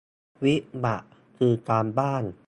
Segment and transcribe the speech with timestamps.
[0.43, 1.07] วิบัติ
[1.37, 2.23] คือการบ้าน